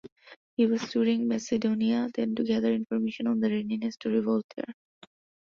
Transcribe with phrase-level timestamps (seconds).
[0.55, 4.73] He was touring Macedonia then to gather information on the readiness to revolt there.